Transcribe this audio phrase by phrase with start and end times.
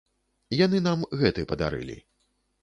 [0.65, 1.99] Яны нам гэты падарылі.